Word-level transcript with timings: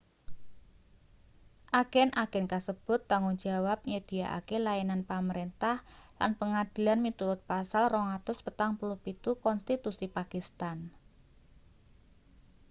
agen-agen 1.81 2.45
kasebut 2.53 2.99
tanggung 3.11 3.37
jawab 3.45 3.79
nyedhiyakake 3.89 4.57
layanan 4.67 5.01
pamrentah 5.09 5.77
lan 6.19 6.31
pangadilan 6.39 6.99
miturut 7.05 7.39
pasal 7.49 7.83
247 7.93 9.45
konstitusi 9.45 10.05
pakistan 10.17 10.77